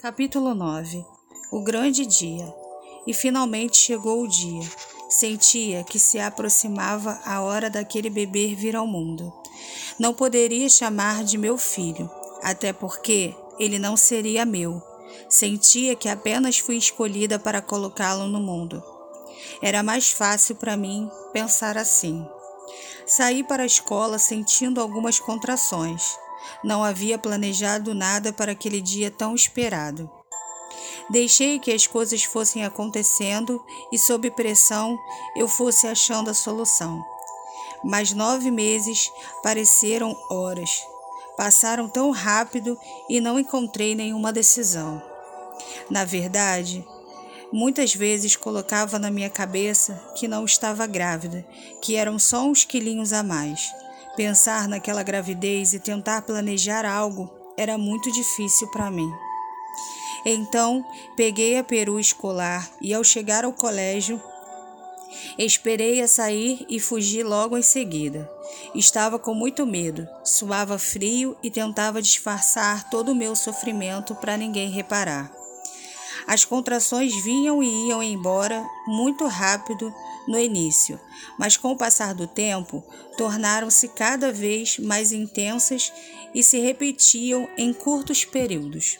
Capítulo 0.00 0.54
9 0.54 1.04
O 1.52 1.60
grande 1.60 2.06
dia. 2.06 2.50
E 3.06 3.12
finalmente 3.12 3.76
chegou 3.76 4.22
o 4.22 4.26
dia. 4.26 4.66
Sentia 5.10 5.84
que 5.84 5.98
se 5.98 6.18
aproximava 6.18 7.20
a 7.22 7.42
hora 7.42 7.68
daquele 7.68 8.08
bebê 8.08 8.54
vir 8.54 8.74
ao 8.74 8.86
mundo. 8.86 9.30
Não 9.98 10.14
poderia 10.14 10.70
chamar 10.70 11.22
de 11.22 11.36
meu 11.36 11.58
filho, 11.58 12.10
até 12.42 12.72
porque 12.72 13.36
ele 13.58 13.78
não 13.78 13.94
seria 13.94 14.46
meu. 14.46 14.82
Sentia 15.28 15.94
que 15.94 16.08
apenas 16.08 16.58
fui 16.58 16.78
escolhida 16.78 17.38
para 17.38 17.60
colocá-lo 17.60 18.26
no 18.26 18.40
mundo. 18.40 18.82
Era 19.60 19.82
mais 19.82 20.10
fácil 20.10 20.56
para 20.56 20.78
mim 20.78 21.10
pensar 21.30 21.76
assim. 21.76 22.26
Saí 23.06 23.44
para 23.44 23.64
a 23.64 23.66
escola 23.66 24.18
sentindo 24.18 24.80
algumas 24.80 25.20
contrações. 25.20 26.16
Não 26.62 26.82
havia 26.84 27.18
planejado 27.18 27.94
nada 27.94 28.32
para 28.32 28.52
aquele 28.52 28.80
dia 28.80 29.10
tão 29.10 29.34
esperado. 29.34 30.10
Deixei 31.10 31.58
que 31.58 31.72
as 31.72 31.86
coisas 31.86 32.22
fossem 32.22 32.64
acontecendo 32.64 33.60
e, 33.90 33.98
sob 33.98 34.30
pressão, 34.30 34.96
eu 35.34 35.48
fosse 35.48 35.86
achando 35.86 36.30
a 36.30 36.34
solução. 36.34 37.04
Mas 37.82 38.12
nove 38.12 38.50
meses 38.50 39.10
pareceram 39.42 40.16
horas. 40.30 40.70
Passaram 41.36 41.88
tão 41.88 42.10
rápido 42.10 42.78
e 43.08 43.20
não 43.20 43.38
encontrei 43.38 43.94
nenhuma 43.94 44.32
decisão. 44.32 45.02
Na 45.88 46.04
verdade, 46.04 46.86
muitas 47.52 47.94
vezes 47.94 48.36
colocava 48.36 48.98
na 48.98 49.10
minha 49.10 49.30
cabeça 49.30 49.94
que 50.14 50.28
não 50.28 50.44
estava 50.44 50.86
grávida, 50.86 51.46
que 51.80 51.96
eram 51.96 52.18
só 52.18 52.44
uns 52.44 52.64
quilinhos 52.64 53.12
a 53.12 53.22
mais. 53.22 53.72
Pensar 54.20 54.68
naquela 54.68 55.02
gravidez 55.02 55.72
e 55.72 55.80
tentar 55.80 56.20
planejar 56.20 56.84
algo 56.84 57.32
era 57.56 57.78
muito 57.78 58.12
difícil 58.12 58.68
para 58.68 58.90
mim. 58.90 59.10
Então, 60.26 60.84
peguei 61.16 61.56
a 61.56 61.64
peru 61.64 61.98
escolar 61.98 62.70
e, 62.82 62.92
ao 62.92 63.02
chegar 63.02 63.46
ao 63.46 63.52
colégio, 63.54 64.22
esperei 65.38 66.02
a 66.02 66.06
sair 66.06 66.66
e 66.68 66.78
fugi 66.78 67.22
logo 67.22 67.56
em 67.56 67.62
seguida. 67.62 68.30
Estava 68.74 69.18
com 69.18 69.32
muito 69.32 69.64
medo, 69.64 70.06
suava 70.22 70.78
frio 70.78 71.34
e 71.42 71.50
tentava 71.50 72.02
disfarçar 72.02 72.90
todo 72.90 73.12
o 73.12 73.16
meu 73.16 73.34
sofrimento 73.34 74.14
para 74.14 74.36
ninguém 74.36 74.68
reparar. 74.68 75.39
As 76.26 76.44
contrações 76.44 77.14
vinham 77.22 77.62
e 77.62 77.88
iam 77.88 78.02
embora 78.02 78.64
muito 78.86 79.26
rápido 79.26 79.92
no 80.26 80.38
início, 80.38 81.00
mas 81.38 81.56
com 81.56 81.72
o 81.72 81.76
passar 81.76 82.14
do 82.14 82.26
tempo 82.26 82.84
tornaram-se 83.16 83.88
cada 83.88 84.32
vez 84.32 84.78
mais 84.78 85.12
intensas 85.12 85.92
e 86.34 86.42
se 86.42 86.58
repetiam 86.58 87.48
em 87.56 87.72
curtos 87.72 88.24
períodos. 88.24 88.98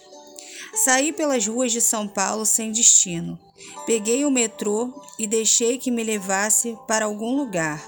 Saí 0.75 1.13
pelas 1.13 1.47
ruas 1.47 1.73
de 1.73 1.81
São 1.81 2.07
Paulo 2.07 2.47
sem 2.47 2.71
destino. 2.71 3.39
Peguei 3.87 4.25
o 4.25 4.31
metrô 4.31 4.93
e 5.19 5.27
deixei 5.27 5.79
que 5.79 5.91
me 5.91 6.03
levasse 6.03 6.77
para 6.87 7.05
algum 7.05 7.37
lugar 7.37 7.83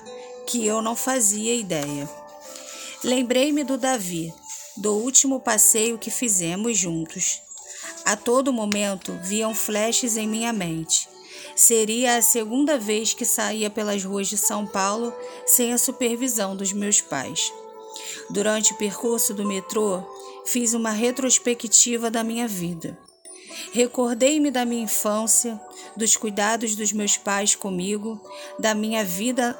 que 0.46 0.66
eu 0.66 0.82
não 0.82 0.96
fazia 0.96 1.54
ideia. 1.54 2.08
Lembrei-me 3.02 3.64
do 3.64 3.78
Davi, 3.78 4.32
do 4.76 4.94
último 4.94 5.40
passeio 5.40 5.98
que 5.98 6.10
fizemos 6.10 6.76
juntos. 6.76 7.40
A 8.04 8.16
todo 8.16 8.52
momento 8.52 9.16
viam 9.22 9.54
flashes 9.54 10.16
em 10.16 10.26
minha 10.26 10.52
mente. 10.52 11.08
Seria 11.54 12.16
a 12.16 12.22
segunda 12.22 12.78
vez 12.78 13.14
que 13.14 13.24
saía 13.24 13.70
pelas 13.70 14.04
ruas 14.04 14.28
de 14.28 14.36
São 14.36 14.66
Paulo 14.66 15.14
sem 15.46 15.72
a 15.72 15.78
supervisão 15.78 16.56
dos 16.56 16.72
meus 16.72 17.00
pais. 17.00 17.52
Durante 18.30 18.72
o 18.72 18.76
percurso 18.76 19.34
do 19.34 19.44
metrô, 19.44 20.02
fiz 20.44 20.74
uma 20.74 20.90
retrospectiva 20.90 22.10
da 22.10 22.24
minha 22.24 22.48
vida. 22.48 22.98
Recordei-me 23.72 24.50
da 24.50 24.64
minha 24.64 24.84
infância, 24.84 25.60
dos 25.96 26.16
cuidados 26.16 26.74
dos 26.74 26.92
meus 26.92 27.16
pais 27.16 27.54
comigo, 27.54 28.20
da 28.58 28.74
minha 28.74 29.04
vida 29.04 29.58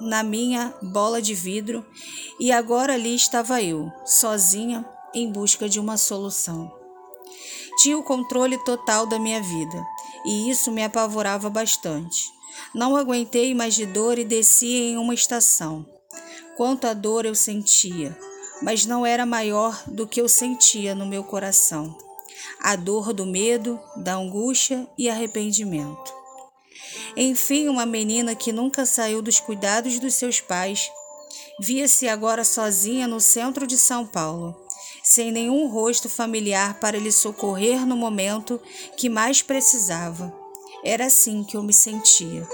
na 0.00 0.22
minha 0.22 0.74
bola 0.80 1.20
de 1.20 1.34
vidro, 1.34 1.84
e 2.38 2.50
agora 2.50 2.94
ali 2.94 3.14
estava 3.14 3.62
eu, 3.62 3.90
sozinha, 4.04 4.84
em 5.14 5.30
busca 5.30 5.68
de 5.68 5.78
uma 5.78 5.96
solução. 5.96 6.79
Tinha 7.80 7.96
o 7.96 8.02
controle 8.02 8.58
total 8.58 9.06
da 9.06 9.18
minha 9.18 9.40
vida, 9.40 9.86
e 10.26 10.50
isso 10.50 10.70
me 10.70 10.84
apavorava 10.84 11.48
bastante. 11.48 12.30
Não 12.74 12.94
aguentei 12.94 13.54
mais 13.54 13.74
de 13.74 13.86
dor 13.86 14.18
e 14.18 14.24
desci 14.24 14.82
em 14.82 14.98
uma 14.98 15.14
estação. 15.14 15.86
Quanta 16.58 16.94
dor 16.94 17.24
eu 17.24 17.34
sentia, 17.34 18.14
mas 18.60 18.84
não 18.84 19.06
era 19.06 19.24
maior 19.24 19.82
do 19.86 20.06
que 20.06 20.20
eu 20.20 20.28
sentia 20.28 20.94
no 20.94 21.06
meu 21.06 21.24
coração. 21.24 21.96
A 22.60 22.76
dor 22.76 23.14
do 23.14 23.24
medo, 23.24 23.80
da 23.96 24.14
angústia 24.14 24.86
e 24.98 25.08
arrependimento. 25.08 26.12
Enfim, 27.16 27.68
uma 27.68 27.86
menina 27.86 28.34
que 28.34 28.52
nunca 28.52 28.84
saiu 28.84 29.22
dos 29.22 29.40
cuidados 29.40 29.98
dos 29.98 30.12
seus 30.12 30.38
pais, 30.38 30.90
via-se 31.58 32.06
agora 32.08 32.44
sozinha 32.44 33.08
no 33.08 33.20
centro 33.20 33.66
de 33.66 33.78
São 33.78 34.06
Paulo 34.06 34.59
sem 35.10 35.32
nenhum 35.32 35.66
rosto 35.66 36.08
familiar 36.08 36.78
para 36.78 36.96
lhe 36.96 37.10
socorrer 37.10 37.84
no 37.84 37.96
momento 37.96 38.60
que 38.96 39.08
mais 39.08 39.42
precisava. 39.42 40.32
Era 40.84 41.06
assim 41.06 41.42
que 41.42 41.56
eu 41.56 41.62
me 41.62 41.72
sentia. 41.72 42.46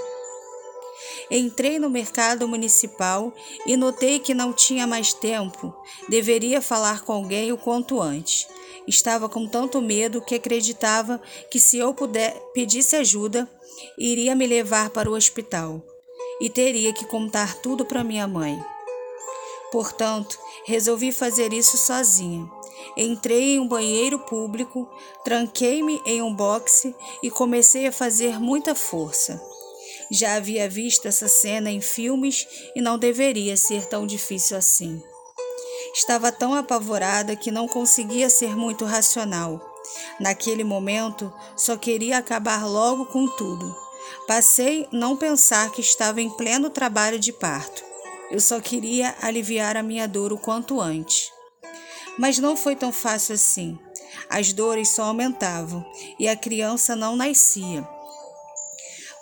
Entrei 1.29 1.77
no 1.77 1.89
mercado 1.89 2.47
municipal 2.47 3.31
e 3.65 3.77
notei 3.77 4.19
que 4.19 4.33
não 4.33 4.51
tinha 4.51 4.87
mais 4.87 5.13
tempo. 5.13 5.71
Deveria 6.09 6.59
falar 6.59 7.03
com 7.03 7.13
alguém 7.13 7.51
o 7.51 7.57
quanto 7.57 8.01
antes. 8.01 8.47
Estava 8.87 9.29
com 9.29 9.47
tanto 9.47 9.79
medo 9.79 10.21
que 10.21 10.33
acreditava 10.33 11.21
que 11.51 11.59
se 11.59 11.77
eu 11.77 11.93
puder 11.93 12.33
pedisse 12.53 12.95
ajuda, 12.95 13.47
iria 13.99 14.33
me 14.33 14.47
levar 14.47 14.89
para 14.89 15.11
o 15.11 15.13
hospital 15.15 15.83
e 16.41 16.49
teria 16.49 16.91
que 16.91 17.05
contar 17.05 17.57
tudo 17.57 17.85
para 17.85 18.03
minha 18.03 18.27
mãe. 18.27 18.59
Portanto, 19.71 20.37
resolvi 20.65 21.11
fazer 21.11 21.53
isso 21.53 21.77
sozinha. 21.77 22.49
Entrei 22.95 23.55
em 23.55 23.59
um 23.59 23.67
banheiro 23.67 24.19
público, 24.19 24.89
tranquei-me 25.23 26.01
em 26.05 26.21
um 26.21 26.33
boxe 26.33 26.95
e 27.21 27.29
comecei 27.29 27.87
a 27.87 27.91
fazer 27.91 28.39
muita 28.39 28.73
força. 28.73 29.41
Já 30.09 30.35
havia 30.35 30.69
visto 30.69 31.07
essa 31.07 31.27
cena 31.27 31.69
em 31.69 31.81
filmes 31.81 32.47
e 32.75 32.81
não 32.81 32.97
deveria 32.97 33.57
ser 33.57 33.85
tão 33.85 34.07
difícil 34.07 34.57
assim. 34.57 35.01
Estava 35.93 36.31
tão 36.31 36.53
apavorada 36.53 37.35
que 37.35 37.51
não 37.51 37.67
conseguia 37.67 38.29
ser 38.29 38.55
muito 38.55 38.85
racional. 38.85 39.59
Naquele 40.19 40.63
momento, 40.63 41.33
só 41.55 41.75
queria 41.75 42.17
acabar 42.17 42.65
logo 42.65 43.05
com 43.07 43.27
tudo. 43.27 43.75
Passei 44.27 44.87
não 44.91 45.17
pensar 45.17 45.71
que 45.71 45.81
estava 45.81 46.21
em 46.21 46.29
pleno 46.29 46.69
trabalho 46.69 47.19
de 47.19 47.33
parto. 47.33 47.83
Eu 48.29 48.39
só 48.39 48.59
queria 48.59 49.15
aliviar 49.21 49.77
a 49.77 49.83
minha 49.83 50.07
dor 50.07 50.33
o 50.33 50.37
quanto 50.37 50.81
antes. 50.81 51.31
Mas 52.17 52.39
não 52.39 52.57
foi 52.57 52.75
tão 52.75 52.91
fácil 52.91 53.35
assim. 53.35 53.79
As 54.29 54.51
dores 54.51 54.89
só 54.89 55.03
aumentavam 55.03 55.85
e 56.19 56.27
a 56.27 56.35
criança 56.35 56.95
não 56.95 57.15
nascia. 57.15 57.87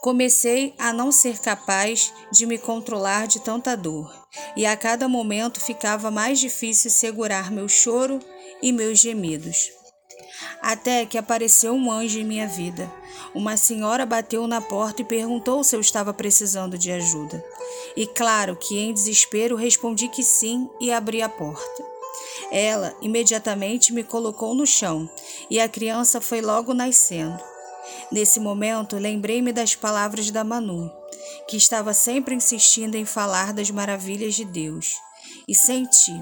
Comecei 0.01 0.73
a 0.77 0.93
não 0.93 1.11
ser 1.11 1.39
capaz 1.39 2.13
de 2.31 2.45
me 2.45 2.59
controlar 2.59 3.25
de 3.27 3.39
tanta 3.39 3.75
dor, 3.75 4.13
e 4.55 4.63
a 4.63 4.77
cada 4.77 5.07
momento 5.07 5.59
ficava 5.59 6.11
mais 6.11 6.39
difícil 6.39 6.91
segurar 6.91 7.49
meu 7.49 7.67
choro 7.67 8.19
e 8.61 8.71
meus 8.71 8.99
gemidos. 8.99 9.71
Até 10.61 11.07
que 11.07 11.17
apareceu 11.17 11.73
um 11.73 11.91
anjo 11.91 12.19
em 12.19 12.23
minha 12.23 12.47
vida. 12.47 12.91
Uma 13.33 13.57
senhora 13.57 14.05
bateu 14.05 14.47
na 14.47 14.61
porta 14.61 15.01
e 15.01 15.05
perguntou 15.05 15.63
se 15.63 15.75
eu 15.75 15.79
estava 15.79 16.13
precisando 16.13 16.77
de 16.77 16.91
ajuda. 16.91 17.43
E 17.95 18.07
claro 18.07 18.55
que 18.55 18.79
em 18.79 18.93
desespero 18.93 19.55
respondi 19.55 20.07
que 20.07 20.23
sim 20.23 20.69
e 20.79 20.91
abri 20.91 21.21
a 21.21 21.29
porta. 21.29 21.83
Ela 22.51 22.95
imediatamente 23.01 23.93
me 23.93 24.03
colocou 24.03 24.53
no 24.53 24.65
chão 24.65 25.09
e 25.49 25.59
a 25.59 25.67
criança 25.67 26.21
foi 26.21 26.41
logo 26.41 26.73
nascendo. 26.73 27.41
Nesse 28.11 28.39
momento, 28.39 28.97
lembrei-me 28.97 29.51
das 29.51 29.75
palavras 29.75 30.31
da 30.31 30.43
Manu, 30.43 30.91
que 31.47 31.57
estava 31.57 31.93
sempre 31.93 32.35
insistindo 32.35 32.95
em 32.95 33.05
falar 33.05 33.53
das 33.53 33.69
maravilhas 33.69 34.35
de 34.35 34.45
Deus, 34.45 34.95
e 35.47 35.53
senti 35.53 36.13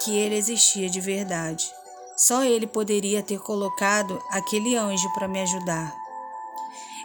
que 0.00 0.16
ele 0.16 0.36
existia 0.36 0.88
de 0.88 1.00
verdade. 1.00 1.70
Só 2.16 2.44
ele 2.44 2.66
poderia 2.66 3.22
ter 3.22 3.40
colocado 3.40 4.22
aquele 4.30 4.76
anjo 4.76 5.12
para 5.14 5.28
me 5.28 5.40
ajudar. 5.40 6.01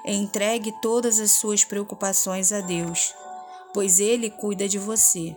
Entregue 0.10 0.72
todas 0.82 1.20
as 1.20 1.32
suas 1.32 1.66
preocupações 1.66 2.54
a 2.54 2.62
Deus, 2.62 3.14
pois 3.74 4.00
ele 4.00 4.30
cuida 4.30 4.66
de 4.66 4.80
você. 4.80 5.36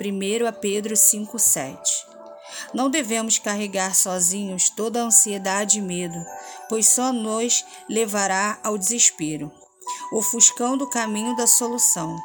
1 0.00 0.46
a 0.46 0.52
Pedro 0.52 0.94
5:7. 0.94 1.76
Não 2.72 2.88
devemos 2.88 3.38
carregar 3.40 3.92
sozinhos 3.92 4.70
toda 4.70 5.00
a 5.00 5.06
ansiedade 5.06 5.78
e 5.78 5.82
medo, 5.82 6.24
pois 6.68 6.86
só 6.86 7.12
nos 7.12 7.64
levará 7.88 8.60
ao 8.62 8.78
desespero, 8.78 9.50
ofuscando 10.12 10.84
o 10.84 10.90
caminho 10.90 11.34
da 11.34 11.48
solução. 11.48 12.16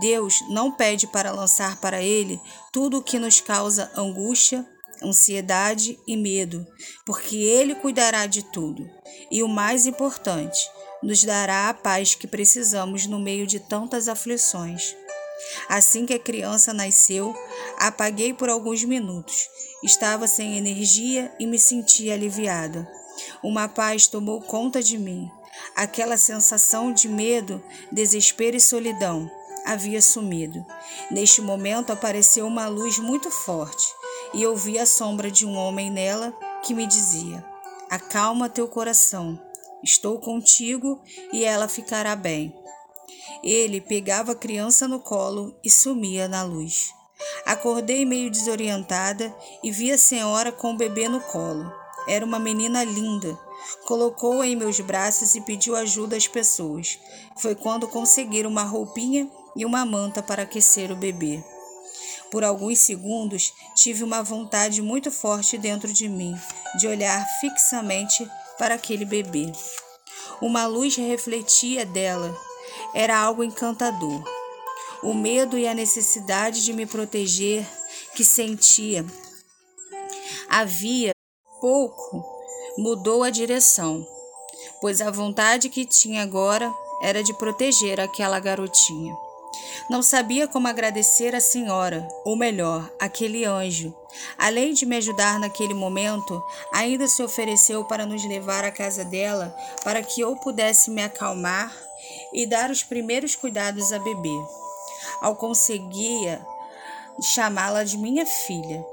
Deus 0.00 0.44
não 0.50 0.70
pede 0.70 1.06
para 1.06 1.32
lançar 1.32 1.78
para 1.78 2.02
Ele 2.02 2.38
tudo 2.70 2.98
o 2.98 3.02
que 3.02 3.18
nos 3.18 3.40
causa 3.40 3.90
angústia, 3.96 4.68
ansiedade 5.02 5.98
e 6.06 6.14
medo, 6.14 6.66
porque 7.06 7.36
Ele 7.36 7.74
cuidará 7.74 8.26
de 8.26 8.42
tudo. 8.42 8.86
E 9.30 9.42
o 9.42 9.48
mais 9.48 9.86
importante, 9.86 10.60
nos 11.02 11.24
dará 11.24 11.68
a 11.68 11.74
paz 11.74 12.14
que 12.14 12.26
precisamos 12.26 13.06
no 13.06 13.18
meio 13.18 13.46
de 13.46 13.58
tantas 13.58 14.08
aflições. 14.08 14.94
Assim 15.68 16.06
que 16.06 16.14
a 16.14 16.18
criança 16.18 16.72
nasceu, 16.72 17.34
apaguei 17.78 18.32
por 18.32 18.48
alguns 18.48 18.84
minutos. 18.84 19.48
Estava 19.82 20.26
sem 20.26 20.56
energia 20.56 21.32
e 21.38 21.46
me 21.46 21.58
sentia 21.58 22.14
aliviada. 22.14 22.88
Uma 23.42 23.68
paz 23.68 24.06
tomou 24.06 24.40
conta 24.40 24.82
de 24.82 24.96
mim. 24.96 25.30
Aquela 25.74 26.16
sensação 26.16 26.92
de 26.92 27.08
medo, 27.08 27.62
desespero 27.90 28.56
e 28.56 28.60
solidão 28.60 29.30
havia 29.64 30.00
sumido. 30.00 30.64
Neste 31.10 31.40
momento 31.40 31.92
apareceu 31.92 32.46
uma 32.46 32.68
luz 32.68 32.98
muito 32.98 33.30
forte 33.30 33.86
e 34.34 34.42
eu 34.42 34.56
vi 34.56 34.78
a 34.78 34.86
sombra 34.86 35.30
de 35.30 35.46
um 35.46 35.56
homem 35.56 35.90
nela 35.90 36.32
que 36.62 36.74
me 36.74 36.86
dizia: 36.86 37.44
Acalma 37.90 38.48
teu 38.48 38.66
coração, 38.66 39.38
estou 39.82 40.18
contigo 40.18 41.00
e 41.32 41.44
ela 41.44 41.68
ficará 41.68 42.14
bem. 42.14 42.54
Ele 43.42 43.80
pegava 43.80 44.32
a 44.32 44.36
criança 44.36 44.86
no 44.86 45.00
colo 45.00 45.58
e 45.64 45.70
sumia 45.70 46.28
na 46.28 46.42
luz. 46.42 46.94
Acordei 47.44 48.04
meio 48.04 48.30
desorientada 48.30 49.34
e 49.62 49.70
vi 49.70 49.90
a 49.90 49.98
senhora 49.98 50.52
com 50.52 50.72
o 50.72 50.76
bebê 50.76 51.08
no 51.08 51.20
colo. 51.20 51.72
Era 52.06 52.24
uma 52.24 52.38
menina 52.38 52.82
linda. 52.84 53.38
Colocou-a 53.86 54.46
em 54.46 54.56
meus 54.56 54.80
braços 54.80 55.34
e 55.34 55.40
pediu 55.40 55.76
ajuda 55.76 56.16
às 56.16 56.26
pessoas. 56.26 56.98
Foi 57.36 57.54
quando 57.54 57.88
conseguiram 57.88 58.50
uma 58.50 58.64
roupinha 58.64 59.30
e 59.54 59.64
uma 59.64 59.84
manta 59.84 60.22
para 60.22 60.42
aquecer 60.42 60.90
o 60.90 60.96
bebê. 60.96 61.42
Por 62.30 62.42
alguns 62.42 62.78
segundos, 62.78 63.52
tive 63.74 64.02
uma 64.02 64.22
vontade 64.22 64.80
muito 64.80 65.10
forte 65.10 65.58
dentro 65.58 65.92
de 65.92 66.08
mim 66.08 66.34
de 66.78 66.88
olhar 66.88 67.24
fixamente 67.40 68.28
para 68.62 68.76
aquele 68.76 69.04
bebê. 69.04 69.50
Uma 70.40 70.68
luz 70.68 70.94
refletia 70.94 71.84
dela. 71.84 72.32
Era 72.94 73.18
algo 73.18 73.42
encantador. 73.42 74.22
O 75.02 75.12
medo 75.12 75.58
e 75.58 75.66
a 75.66 75.74
necessidade 75.74 76.64
de 76.64 76.72
me 76.72 76.86
proteger 76.86 77.66
que 78.14 78.22
sentia 78.22 79.04
havia 80.48 81.10
pouco 81.60 82.24
mudou 82.78 83.24
a 83.24 83.30
direção, 83.30 84.06
pois 84.80 85.00
a 85.00 85.10
vontade 85.10 85.68
que 85.68 85.84
tinha 85.84 86.22
agora 86.22 86.72
era 87.02 87.20
de 87.20 87.34
proteger 87.34 87.98
aquela 87.98 88.38
garotinha. 88.38 89.12
Não 89.90 90.02
sabia 90.02 90.46
como 90.46 90.68
agradecer 90.68 91.34
a 91.34 91.40
senhora, 91.40 92.06
ou 92.24 92.36
melhor, 92.36 92.90
aquele 92.98 93.44
anjo. 93.44 93.94
Além 94.38 94.72
de 94.72 94.86
me 94.86 94.96
ajudar 94.96 95.38
naquele 95.38 95.74
momento, 95.74 96.42
ainda 96.72 97.06
se 97.08 97.22
ofereceu 97.22 97.84
para 97.84 98.06
nos 98.06 98.24
levar 98.24 98.64
à 98.64 98.70
casa 98.70 99.04
dela 99.04 99.54
para 99.82 100.02
que 100.02 100.20
eu 100.20 100.36
pudesse 100.36 100.90
me 100.90 101.02
acalmar 101.02 101.74
e 102.32 102.46
dar 102.46 102.70
os 102.70 102.82
primeiros 102.82 103.34
cuidados 103.34 103.92
a 103.92 103.98
bebê. 103.98 104.36
Ao 105.20 105.34
conseguia 105.36 106.44
chamá-la 107.34 107.84
de 107.84 107.98
minha 107.98 108.24
filha, 108.24 108.84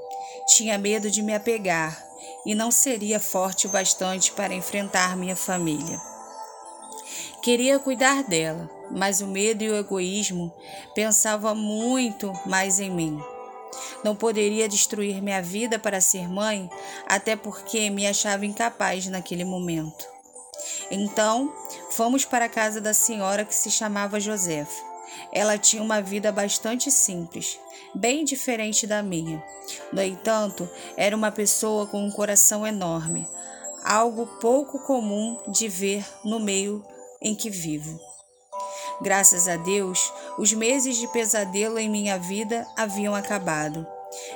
tinha 0.46 0.76
medo 0.78 1.10
de 1.10 1.22
me 1.22 1.34
apegar 1.34 2.04
e 2.44 2.54
não 2.54 2.70
seria 2.70 3.20
forte 3.20 3.66
o 3.66 3.70
bastante 3.70 4.32
para 4.32 4.54
enfrentar 4.54 5.16
minha 5.16 5.36
família. 5.36 6.00
Queria 7.42 7.78
cuidar 7.78 8.22
dela, 8.24 8.68
mas 8.90 9.20
o 9.20 9.26
medo 9.26 9.62
e 9.62 9.70
o 9.70 9.76
egoísmo 9.76 10.52
pensavam 10.94 11.54
muito 11.54 12.32
mais 12.46 12.80
em 12.80 12.90
mim. 12.90 13.20
Não 14.02 14.16
poderia 14.16 14.68
destruir 14.68 15.22
minha 15.22 15.42
vida 15.42 15.78
para 15.78 16.00
ser 16.00 16.28
mãe, 16.28 16.68
até 17.06 17.36
porque 17.36 17.90
me 17.90 18.06
achava 18.06 18.46
incapaz 18.46 19.06
naquele 19.06 19.44
momento. 19.44 20.06
Então, 20.90 21.52
fomos 21.90 22.24
para 22.24 22.46
a 22.46 22.48
casa 22.48 22.80
da 22.80 22.92
senhora 22.92 23.44
que 23.44 23.54
se 23.54 23.70
chamava 23.70 24.20
Josefa. 24.20 24.90
Ela 25.32 25.58
tinha 25.58 25.82
uma 25.82 26.00
vida 26.00 26.30
bastante 26.32 26.90
simples, 26.90 27.58
bem 27.94 28.24
diferente 28.24 28.86
da 28.86 29.02
minha. 29.02 29.42
No 29.92 30.02
entanto, 30.02 30.68
era 30.96 31.16
uma 31.16 31.30
pessoa 31.30 31.86
com 31.86 32.04
um 32.04 32.10
coração 32.10 32.66
enorme, 32.66 33.26
algo 33.84 34.26
pouco 34.40 34.78
comum 34.80 35.38
de 35.48 35.68
ver 35.68 36.04
no 36.24 36.38
meio 36.40 36.84
em 37.20 37.34
que 37.34 37.50
vivo. 37.50 37.98
Graças 39.02 39.48
a 39.48 39.56
Deus, 39.56 40.12
os 40.36 40.52
meses 40.52 40.96
de 40.96 41.08
pesadelo 41.08 41.78
em 41.78 41.88
minha 41.88 42.18
vida 42.18 42.66
haviam 42.76 43.14
acabado. 43.14 43.86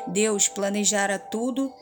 Deus 0.07 0.49
planejara 0.49 1.19
tudo. 1.19 1.73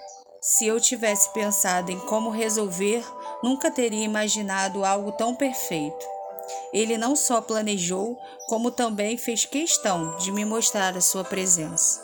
Se 0.40 0.67
eu 0.67 0.81
tivesse 0.81 1.32
pensado 1.32 1.93
em 1.93 1.99
como 2.00 2.31
resolver, 2.31 3.05
nunca 3.43 3.70
teria 3.70 4.05
imaginado 4.05 4.84
algo 4.84 5.12
tão 5.12 5.34
perfeito. 5.34 6.05
Ele 6.73 6.99
não 6.99 7.14
só 7.14 7.40
planejou, 7.40 8.19
como 8.49 8.73
também 8.73 9.17
fez 9.17 9.44
questão 9.44 10.17
de 10.17 10.32
me 10.32 10.44
mostrar 10.44 10.96
a 10.96 11.00
sua 11.00 11.23
presença. 11.23 12.02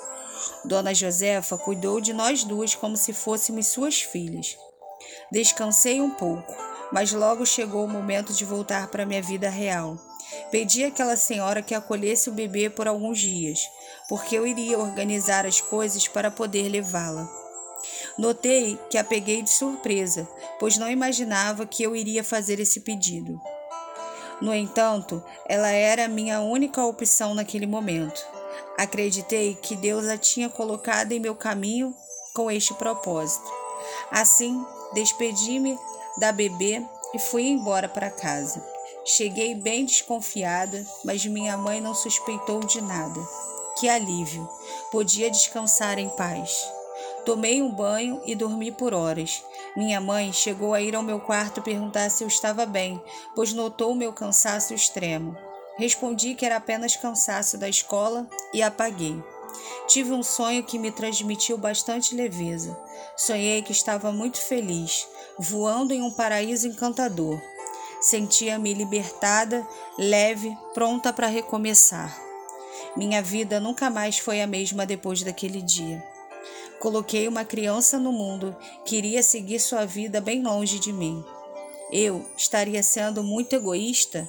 Dona 0.64 0.94
Josefa 0.94 1.58
cuidou 1.58 2.00
de 2.00 2.12
nós 2.12 2.44
duas 2.44 2.76
como 2.76 2.96
se 2.96 3.12
fôssemos 3.12 3.66
suas 3.66 4.00
filhas. 4.00 4.56
Descansei 5.32 6.00
um 6.00 6.10
pouco, 6.10 6.54
mas 6.92 7.12
logo 7.12 7.44
chegou 7.44 7.84
o 7.84 7.88
momento 7.88 8.32
de 8.32 8.44
voltar 8.44 8.88
para 8.88 9.04
minha 9.04 9.22
vida 9.22 9.50
real. 9.50 10.07
Pedi 10.50 10.84
àquela 10.84 11.16
senhora 11.16 11.62
que 11.62 11.74
acolhesse 11.74 12.28
o 12.28 12.32
bebê 12.32 12.68
por 12.68 12.86
alguns 12.86 13.18
dias, 13.18 13.68
porque 14.08 14.36
eu 14.36 14.46
iria 14.46 14.78
organizar 14.78 15.46
as 15.46 15.60
coisas 15.60 16.06
para 16.08 16.30
poder 16.30 16.68
levá-la. 16.68 17.28
Notei 18.16 18.78
que 18.90 18.98
a 18.98 19.04
peguei 19.04 19.42
de 19.42 19.50
surpresa, 19.50 20.28
pois 20.58 20.76
não 20.76 20.90
imaginava 20.90 21.66
que 21.66 21.82
eu 21.82 21.94
iria 21.94 22.24
fazer 22.24 22.60
esse 22.60 22.80
pedido. 22.80 23.40
No 24.40 24.54
entanto, 24.54 25.22
ela 25.46 25.68
era 25.68 26.04
a 26.04 26.08
minha 26.08 26.40
única 26.40 26.84
opção 26.84 27.34
naquele 27.34 27.66
momento. 27.66 28.24
Acreditei 28.76 29.54
que 29.54 29.74
Deus 29.74 30.06
a 30.06 30.16
tinha 30.16 30.48
colocado 30.48 31.12
em 31.12 31.20
meu 31.20 31.34
caminho 31.34 31.94
com 32.34 32.50
este 32.50 32.72
propósito. 32.74 33.50
Assim, 34.10 34.64
despedi-me 34.94 35.76
da 36.18 36.30
bebê 36.30 36.82
e 37.14 37.18
fui 37.18 37.48
embora 37.48 37.88
para 37.88 38.10
casa. 38.10 38.77
Cheguei 39.10 39.54
bem 39.54 39.86
desconfiada, 39.86 40.86
mas 41.02 41.24
minha 41.24 41.56
mãe 41.56 41.80
não 41.80 41.94
suspeitou 41.94 42.60
de 42.60 42.82
nada. 42.82 43.18
Que 43.80 43.88
alívio! 43.88 44.46
Podia 44.92 45.30
descansar 45.30 45.98
em 45.98 46.10
paz. 46.10 46.70
Tomei 47.24 47.62
um 47.62 47.74
banho 47.74 48.20
e 48.26 48.34
dormi 48.34 48.70
por 48.70 48.92
horas. 48.92 49.42
Minha 49.74 49.98
mãe 49.98 50.30
chegou 50.30 50.74
a 50.74 50.82
ir 50.82 50.94
ao 50.94 51.02
meu 51.02 51.18
quarto 51.18 51.62
perguntar 51.62 52.10
se 52.10 52.22
eu 52.22 52.28
estava 52.28 52.66
bem, 52.66 53.02
pois 53.34 53.54
notou 53.54 53.94
meu 53.94 54.12
cansaço 54.12 54.74
extremo. 54.74 55.34
Respondi 55.78 56.34
que 56.34 56.44
era 56.44 56.56
apenas 56.56 56.94
cansaço 56.94 57.56
da 57.56 57.66
escola 57.68 58.28
e 58.52 58.60
apaguei. 58.60 59.24
Tive 59.86 60.12
um 60.12 60.22
sonho 60.22 60.62
que 60.62 60.78
me 60.78 60.92
transmitiu 60.92 61.56
bastante 61.56 62.14
leveza. 62.14 62.78
Sonhei 63.16 63.62
que 63.62 63.72
estava 63.72 64.12
muito 64.12 64.38
feliz, 64.38 65.08
voando 65.38 65.94
em 65.94 66.02
um 66.02 66.10
paraíso 66.10 66.68
encantador. 66.68 67.40
Sentia-me 68.00 68.72
libertada, 68.74 69.66
leve, 69.98 70.56
pronta 70.72 71.12
para 71.12 71.26
recomeçar. 71.26 72.16
Minha 72.96 73.20
vida 73.20 73.58
nunca 73.58 73.90
mais 73.90 74.18
foi 74.18 74.40
a 74.40 74.46
mesma 74.46 74.86
depois 74.86 75.22
daquele 75.22 75.60
dia. 75.60 76.02
Coloquei 76.78 77.26
uma 77.26 77.44
criança 77.44 77.98
no 77.98 78.12
mundo 78.12 78.56
que 78.84 78.96
iria 78.96 79.22
seguir 79.22 79.58
sua 79.58 79.84
vida 79.84 80.20
bem 80.20 80.42
longe 80.42 80.78
de 80.78 80.92
mim. 80.92 81.24
Eu 81.90 82.24
estaria 82.36 82.82
sendo 82.82 83.24
muito 83.24 83.54
egoísta? 83.54 84.28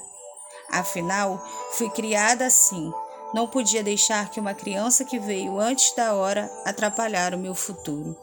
Afinal, 0.72 1.46
fui 1.74 1.90
criada 1.92 2.48
assim. 2.48 2.92
Não 3.34 3.48
podia 3.48 3.84
deixar 3.84 4.32
que 4.32 4.40
uma 4.40 4.56
criança 4.56 5.06
que 5.06 5.20
veio 5.20 5.60
antes 5.60 5.94
da 5.96 6.16
hora 6.16 6.52
atrapalhar 6.66 7.36
o 7.36 7.40
meu 7.40 7.54
futuro. 7.54 8.18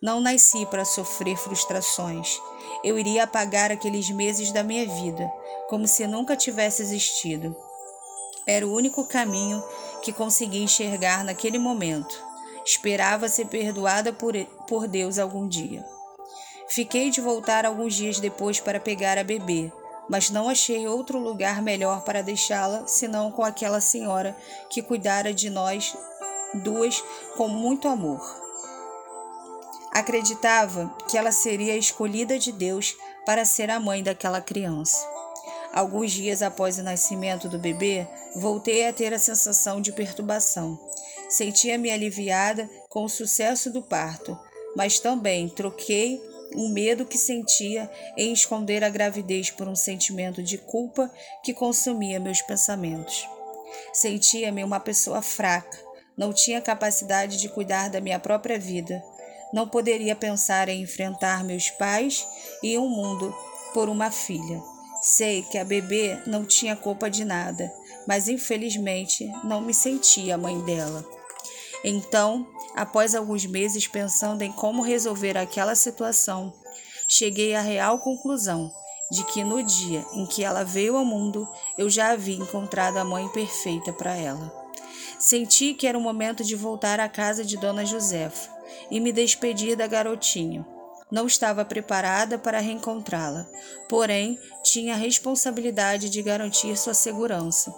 Não 0.00 0.20
nasci 0.20 0.66
para 0.66 0.84
sofrer 0.84 1.36
frustrações. 1.36 2.40
Eu 2.82 2.98
iria 2.98 3.24
apagar 3.24 3.70
aqueles 3.70 4.10
meses 4.10 4.52
da 4.52 4.62
minha 4.62 4.86
vida, 4.86 5.30
como 5.68 5.86
se 5.86 6.06
nunca 6.06 6.36
tivesse 6.36 6.82
existido. 6.82 7.56
Era 8.46 8.66
o 8.66 8.72
único 8.74 9.04
caminho 9.06 9.62
que 10.02 10.12
consegui 10.12 10.62
enxergar 10.62 11.24
naquele 11.24 11.58
momento. 11.58 12.22
Esperava 12.64 13.28
ser 13.28 13.46
perdoada 13.46 14.12
por, 14.12 14.34
por 14.68 14.86
Deus 14.86 15.18
algum 15.18 15.48
dia. 15.48 15.84
Fiquei 16.68 17.10
de 17.10 17.20
voltar 17.20 17.64
alguns 17.64 17.94
dias 17.94 18.20
depois 18.20 18.60
para 18.60 18.80
pegar 18.80 19.18
a 19.18 19.24
bebê, 19.24 19.72
mas 20.08 20.30
não 20.30 20.48
achei 20.48 20.86
outro 20.86 21.18
lugar 21.18 21.62
melhor 21.62 22.02
para 22.04 22.22
deixá-la 22.22 22.86
senão 22.86 23.30
com 23.30 23.44
aquela 23.44 23.80
senhora 23.80 24.36
que 24.68 24.82
cuidara 24.82 25.32
de 25.32 25.48
nós 25.48 25.96
duas 26.54 27.02
com 27.36 27.48
muito 27.48 27.88
amor. 27.88 28.43
Acreditava 29.94 30.92
que 31.08 31.16
ela 31.16 31.30
seria 31.30 31.74
a 31.74 31.76
escolhida 31.76 32.36
de 32.36 32.50
Deus 32.50 32.96
para 33.24 33.44
ser 33.44 33.70
a 33.70 33.78
mãe 33.78 34.02
daquela 34.02 34.40
criança. 34.40 34.98
Alguns 35.72 36.10
dias 36.10 36.42
após 36.42 36.78
o 36.78 36.82
nascimento 36.82 37.48
do 37.48 37.58
bebê, 37.58 38.06
voltei 38.34 38.86
a 38.86 38.92
ter 38.92 39.14
a 39.14 39.18
sensação 39.18 39.80
de 39.80 39.92
perturbação. 39.92 40.78
Sentia-me 41.28 41.90
aliviada 41.90 42.68
com 42.88 43.04
o 43.04 43.08
sucesso 43.08 43.70
do 43.70 43.82
parto, 43.82 44.38
mas 44.76 44.98
também 44.98 45.48
troquei 45.48 46.20
um 46.54 46.68
medo 46.68 47.06
que 47.06 47.18
sentia 47.18 47.90
em 48.16 48.32
esconder 48.32 48.84
a 48.84 48.88
gravidez 48.88 49.50
por 49.50 49.68
um 49.68 49.74
sentimento 49.74 50.42
de 50.42 50.58
culpa 50.58 51.10
que 51.42 51.54
consumia 51.54 52.20
meus 52.20 52.42
pensamentos. 52.42 53.28
Sentia-me 53.92 54.62
uma 54.62 54.78
pessoa 54.78 55.22
fraca, 55.22 55.76
não 56.16 56.32
tinha 56.32 56.60
capacidade 56.60 57.40
de 57.40 57.48
cuidar 57.48 57.90
da 57.90 58.00
minha 58.00 58.20
própria 58.20 58.58
vida, 58.58 59.02
não 59.54 59.68
poderia 59.68 60.16
pensar 60.16 60.68
em 60.68 60.82
enfrentar 60.82 61.44
meus 61.44 61.70
pais 61.70 62.26
e 62.60 62.76
um 62.76 62.88
mundo 62.88 63.32
por 63.72 63.88
uma 63.88 64.10
filha. 64.10 64.60
Sei 65.00 65.42
que 65.44 65.56
a 65.56 65.64
bebê 65.64 66.20
não 66.26 66.44
tinha 66.44 66.74
culpa 66.74 67.08
de 67.08 67.24
nada, 67.24 67.72
mas 68.04 68.28
infelizmente 68.28 69.30
não 69.44 69.60
me 69.60 69.72
sentia 69.72 70.34
a 70.34 70.38
mãe 70.38 70.60
dela. 70.62 71.08
Então, 71.84 72.48
após 72.74 73.14
alguns 73.14 73.46
meses 73.46 73.86
pensando 73.86 74.42
em 74.42 74.50
como 74.50 74.82
resolver 74.82 75.38
aquela 75.38 75.76
situação, 75.76 76.52
cheguei 77.08 77.54
à 77.54 77.60
real 77.60 78.00
conclusão 78.00 78.72
de 79.12 79.22
que 79.22 79.44
no 79.44 79.62
dia 79.62 80.04
em 80.14 80.26
que 80.26 80.42
ela 80.42 80.64
veio 80.64 80.96
ao 80.96 81.04
mundo, 81.04 81.46
eu 81.78 81.88
já 81.88 82.10
havia 82.10 82.36
encontrado 82.36 82.96
a 82.96 83.04
mãe 83.04 83.28
perfeita 83.28 83.92
para 83.92 84.16
ela. 84.16 84.63
Senti 85.18 85.74
que 85.74 85.86
era 85.86 85.98
o 85.98 86.00
momento 86.00 86.44
de 86.44 86.56
voltar 86.56 87.00
à 87.00 87.08
casa 87.08 87.44
de 87.44 87.56
Dona 87.56 87.84
Josefa 87.84 88.50
e 88.90 89.00
me 89.00 89.12
despedir 89.12 89.76
da 89.76 89.86
garotinha. 89.86 90.66
Não 91.10 91.26
estava 91.26 91.64
preparada 91.64 92.38
para 92.38 92.58
reencontrá-la, 92.58 93.46
porém 93.88 94.38
tinha 94.62 94.94
a 94.94 94.98
responsabilidade 94.98 96.10
de 96.10 96.22
garantir 96.22 96.76
sua 96.76 96.94
segurança. 96.94 97.72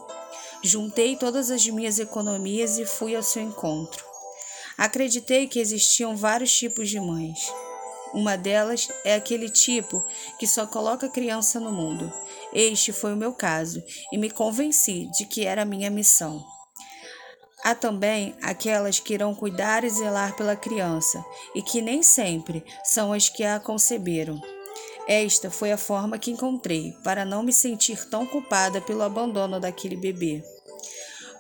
Juntei 0.63 1.17
todas 1.17 1.51
as 1.51 1.67
minhas 1.67 1.99
economias 1.99 2.79
e 2.79 2.87
fui 2.87 3.15
ao 3.15 3.23
seu 3.23 3.43
encontro. 3.43 4.05
Acreditei 4.79 5.47
que 5.47 5.59
existiam 5.59 6.17
vários 6.17 6.53
tipos 6.57 6.89
de 6.89 6.99
mães. 6.99 7.39
Uma 8.15 8.37
delas 8.37 8.89
é 9.05 9.15
aquele 9.15 9.51
tipo 9.51 10.03
que 10.39 10.47
só 10.47 10.67
coloca 10.67 11.09
criança 11.09 11.61
no 11.61 11.73
mundo. 11.73 12.11
Este 12.53 12.93
foi 12.93 13.13
o 13.13 13.17
meu 13.17 13.33
caso 13.33 13.83
e 14.13 14.17
me 14.17 14.31
convenci 14.31 15.11
de 15.11 15.27
que 15.27 15.45
era 15.45 15.65
minha 15.65 15.91
missão. 15.91 16.56
Há 17.67 17.75
também 17.75 18.33
aquelas 18.41 19.01
que 19.01 19.13
irão 19.13 19.35
cuidar 19.35 19.83
e 19.83 19.91
zelar 19.91 20.37
pela 20.37 20.55
criança 20.55 21.25
e 21.53 21.61
que 21.61 21.83
nem 21.83 22.01
sempre 22.01 22.65
são 22.85 23.13
as 23.13 23.29
que 23.29 23.43
a 23.43 23.59
conceberam. 23.59 24.41
Esta 25.09 25.51
foi 25.51 25.73
a 25.73 25.77
forma 25.77 26.17
que 26.17 26.31
encontrei 26.31 26.97
para 27.03 27.25
não 27.25 27.43
me 27.43 27.53
sentir 27.53 28.09
tão 28.09 28.25
culpada 28.25 28.81
pelo 28.81 29.03
abandono 29.03 29.59
daquele 29.59 29.97
bebê. 29.97 30.45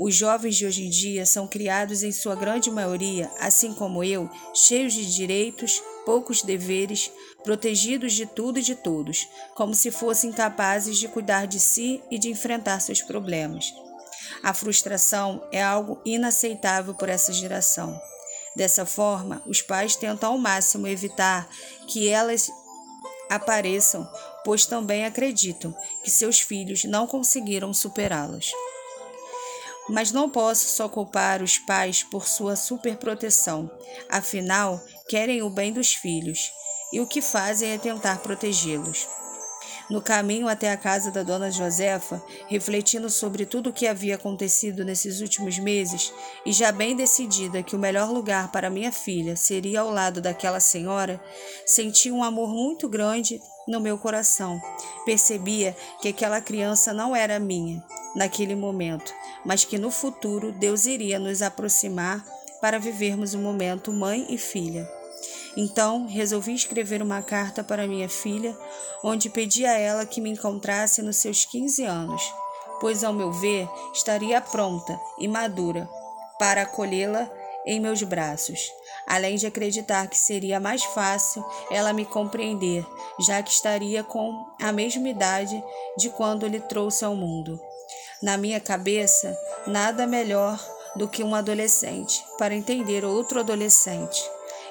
Os 0.00 0.16
jovens 0.16 0.56
de 0.56 0.66
hoje 0.66 0.86
em 0.86 0.90
dia 0.90 1.24
são 1.24 1.46
criados, 1.46 2.02
em 2.02 2.10
sua 2.10 2.34
grande 2.34 2.72
maioria, 2.72 3.30
assim 3.38 3.72
como 3.72 4.02
eu, 4.02 4.28
cheios 4.52 4.94
de 4.94 5.06
direitos, 5.06 5.80
poucos 6.04 6.42
deveres, 6.42 7.08
protegidos 7.44 8.14
de 8.14 8.26
tudo 8.26 8.58
e 8.58 8.62
de 8.62 8.74
todos, 8.74 9.28
como 9.54 9.76
se 9.76 9.92
fossem 9.92 10.32
capazes 10.32 10.98
de 10.98 11.06
cuidar 11.06 11.46
de 11.46 11.60
si 11.60 12.02
e 12.10 12.18
de 12.18 12.28
enfrentar 12.28 12.80
seus 12.80 13.00
problemas. 13.00 13.72
A 14.42 14.54
frustração 14.54 15.46
é 15.50 15.62
algo 15.62 16.00
inaceitável 16.04 16.94
por 16.94 17.08
essa 17.08 17.32
geração. 17.32 18.00
Dessa 18.54 18.86
forma, 18.86 19.42
os 19.46 19.60
pais 19.60 19.96
tentam 19.96 20.32
ao 20.32 20.38
máximo 20.38 20.86
evitar 20.86 21.48
que 21.86 22.08
elas 22.08 22.50
apareçam, 23.28 24.08
pois 24.44 24.66
também 24.66 25.04
acreditam 25.04 25.74
que 26.02 26.10
seus 26.10 26.40
filhos 26.40 26.84
não 26.84 27.06
conseguiram 27.06 27.74
superá-las. 27.74 28.50
Mas 29.88 30.10
não 30.10 30.30
posso 30.30 30.68
só 30.68 30.88
culpar 30.88 31.42
os 31.42 31.58
pais 31.58 32.02
por 32.02 32.26
sua 32.26 32.56
superproteção, 32.56 33.70
afinal, 34.08 34.80
querem 35.08 35.42
o 35.42 35.50
bem 35.50 35.72
dos 35.72 35.94
filhos, 35.94 36.50
e 36.92 37.00
o 37.00 37.06
que 37.06 37.20
fazem 37.20 37.72
é 37.72 37.78
tentar 37.78 38.18
protegê-los. 38.18 39.06
No 39.88 40.02
caminho 40.02 40.48
até 40.48 40.72
a 40.72 40.76
casa 40.76 41.12
da 41.12 41.22
dona 41.22 41.50
Josefa, 41.50 42.20
refletindo 42.48 43.08
sobre 43.08 43.46
tudo 43.46 43.70
o 43.70 43.72
que 43.72 43.86
havia 43.86 44.16
acontecido 44.16 44.84
nesses 44.84 45.20
últimos 45.20 45.58
meses, 45.58 46.12
e 46.44 46.52
já 46.52 46.72
bem 46.72 46.96
decidida 46.96 47.62
que 47.62 47.76
o 47.76 47.78
melhor 47.78 48.10
lugar 48.10 48.50
para 48.50 48.68
minha 48.68 48.90
filha 48.90 49.36
seria 49.36 49.80
ao 49.80 49.90
lado 49.90 50.20
daquela 50.20 50.58
senhora, 50.58 51.22
senti 51.64 52.10
um 52.10 52.24
amor 52.24 52.48
muito 52.48 52.88
grande 52.88 53.40
no 53.68 53.80
meu 53.80 53.96
coração. 53.96 54.60
Percebia 55.04 55.76
que 56.00 56.08
aquela 56.08 56.40
criança 56.40 56.92
não 56.92 57.14
era 57.14 57.38
minha 57.38 57.82
naquele 58.16 58.56
momento, 58.56 59.14
mas 59.44 59.64
que 59.64 59.78
no 59.78 59.90
futuro 59.90 60.50
Deus 60.50 60.86
iria 60.86 61.18
nos 61.18 61.42
aproximar 61.42 62.24
para 62.60 62.78
vivermos 62.78 63.34
o 63.34 63.38
um 63.38 63.42
momento 63.42 63.92
mãe 63.92 64.26
e 64.30 64.38
filha. 64.38 64.95
Então, 65.56 66.06
resolvi 66.06 66.54
escrever 66.54 67.00
uma 67.02 67.22
carta 67.22 67.64
para 67.64 67.86
minha 67.86 68.08
filha, 68.08 68.56
onde 69.02 69.30
pedi 69.30 69.64
a 69.64 69.78
ela 69.78 70.04
que 70.04 70.20
me 70.20 70.30
encontrasse 70.30 71.00
nos 71.00 71.16
seus 71.16 71.46
15 71.46 71.82
anos, 71.84 72.22
pois, 72.78 73.02
ao 73.02 73.12
meu 73.12 73.32
ver, 73.32 73.66
estaria 73.94 74.40
pronta 74.40 75.00
e 75.18 75.26
madura 75.26 75.88
para 76.38 76.62
acolhê-la 76.62 77.30
em 77.64 77.80
meus 77.80 78.02
braços, 78.02 78.70
além 79.06 79.36
de 79.36 79.46
acreditar 79.46 80.06
que 80.08 80.16
seria 80.16 80.60
mais 80.60 80.84
fácil 80.84 81.44
ela 81.70 81.92
me 81.92 82.04
compreender, 82.04 82.86
já 83.18 83.42
que 83.42 83.50
estaria 83.50 84.04
com 84.04 84.46
a 84.60 84.70
mesma 84.70 85.08
idade 85.08 85.62
de 85.96 86.10
quando 86.10 86.46
lhe 86.46 86.60
trouxe 86.60 87.04
ao 87.04 87.16
mundo. 87.16 87.58
Na 88.22 88.36
minha 88.36 88.60
cabeça, 88.60 89.36
nada 89.66 90.06
melhor 90.06 90.62
do 90.94 91.08
que 91.08 91.24
um 91.24 91.34
adolescente 91.34 92.24
para 92.38 92.54
entender 92.54 93.04
outro 93.04 93.40
adolescente. 93.40 94.22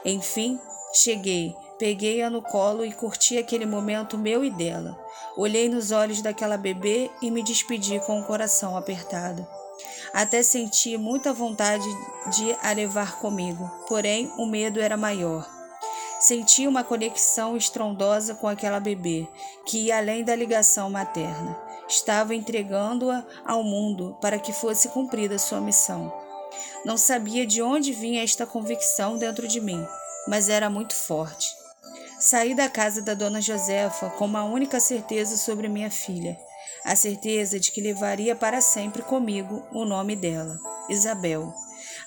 Enfim, 0.04 0.60
cheguei, 0.96 1.56
peguei-a 1.78 2.30
no 2.30 2.42
colo 2.42 2.86
e 2.86 2.92
curti 2.92 3.38
aquele 3.38 3.66
momento 3.66 4.18
meu 4.18 4.44
e 4.44 4.50
dela. 4.50 4.98
Olhei 5.36 5.68
nos 5.68 5.92
olhos 5.92 6.22
daquela 6.22 6.58
bebê 6.58 7.10
e 7.22 7.30
me 7.30 7.44
despedi 7.44 8.00
com 8.00 8.20
o 8.20 8.24
coração 8.24 8.78
apertado. 8.78 9.46
Até 10.14 10.42
senti 10.42 10.98
muita 10.98 11.34
vontade 11.34 11.86
de 12.32 12.56
a 12.62 12.72
levar 12.72 13.20
comigo, 13.20 13.70
porém 13.88 14.32
o 14.38 14.46
medo 14.46 14.80
era 14.80 14.96
maior. 14.96 15.46
Senti 16.20 16.66
uma 16.66 16.84
conexão 16.84 17.58
estrondosa 17.58 18.34
com 18.36 18.48
aquela 18.48 18.80
bebê, 18.80 19.28
que 19.66 19.88
ia 19.88 19.98
além 19.98 20.24
da 20.24 20.36
ligação 20.36 20.90
materna 20.90 21.66
estava 21.88 22.34
entregando-a 22.34 23.24
ao 23.46 23.64
mundo 23.64 24.18
para 24.22 24.40
que 24.40 24.54
fosse 24.54 24.90
cumprida 24.90 25.38
sua 25.38 25.62
missão. 25.62 26.14
Não 26.84 26.98
sabia 26.98 27.46
de 27.46 27.62
onde 27.62 27.92
vinha 27.92 28.24
esta 28.24 28.46
convicção 28.46 29.18
dentro 29.18 29.48
de 29.48 29.60
mim, 29.60 29.86
mas 30.28 30.50
era 30.50 30.70
muito 30.70 30.96
forte. 30.96 31.48
Saí 32.20 32.56
da 32.56 32.70
casa 32.70 33.02
da 33.02 33.14
dona 33.14 33.42
Josefa 33.42 34.10
com 34.12 34.26
uma 34.26 34.44
única 34.44 34.80
certeza 34.80 35.38
sobre 35.38 35.68
minha 35.68 35.92
filha, 35.92 36.38
a 36.84 36.96
certeza 36.96 37.60
de 37.60 37.72
que 37.72 37.82
levaria 37.82 38.36
para 38.36 38.62
sempre 38.62 39.02
comigo 39.02 39.68
o 39.72 39.86
nome 39.86 40.16
dela, 40.16 40.58
Isabel. 40.90 41.54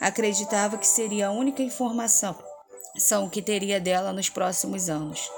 Acreditava 0.00 0.78
que 0.78 0.86
seria 0.86 1.28
a 1.28 1.32
única 1.32 1.62
informação 1.62 2.36
que 3.30 3.42
teria 3.42 3.80
dela 3.80 4.12
nos 4.12 4.28
próximos 4.28 4.88
anos. 4.88 5.30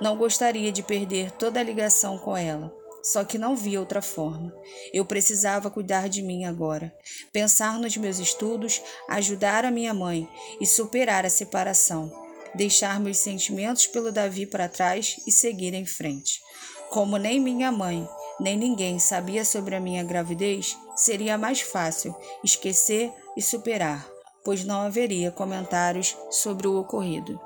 Não 0.00 0.16
gostaria 0.16 0.72
de 0.72 0.82
perder 0.82 1.30
toda 1.32 1.60
a 1.60 1.62
ligação 1.62 2.18
com 2.18 2.36
ela. 2.36 2.74
Só 3.02 3.22
que 3.24 3.38
não 3.38 3.54
via 3.54 3.78
outra 3.78 4.02
forma. 4.02 4.52
Eu 4.92 5.04
precisava 5.04 5.70
cuidar 5.70 6.08
de 6.08 6.22
mim 6.22 6.44
agora, 6.44 6.92
pensar 7.32 7.78
nos 7.78 7.96
meus 7.96 8.18
estudos, 8.18 8.82
ajudar 9.08 9.64
a 9.64 9.70
minha 9.70 9.94
mãe 9.94 10.28
e 10.60 10.66
superar 10.66 11.24
a 11.24 11.30
separação, 11.30 12.10
deixar 12.56 12.98
meus 12.98 13.18
sentimentos 13.18 13.86
pelo 13.86 14.10
Davi 14.10 14.46
para 14.46 14.68
trás 14.68 15.20
e 15.26 15.30
seguir 15.30 15.74
em 15.74 15.86
frente. 15.86 16.40
Como 16.90 17.16
nem 17.16 17.38
minha 17.38 17.70
mãe, 17.70 18.08
nem 18.40 18.56
ninguém 18.56 18.98
sabia 18.98 19.44
sobre 19.44 19.74
a 19.76 19.80
minha 19.80 20.02
gravidez, 20.02 20.76
seria 20.94 21.36
mais 21.36 21.60
fácil 21.60 22.14
esquecer 22.42 23.12
e 23.36 23.42
superar, 23.42 24.08
pois 24.44 24.64
não 24.64 24.80
haveria 24.80 25.30
comentários 25.30 26.16
sobre 26.30 26.66
o 26.66 26.78
ocorrido. 26.78 27.40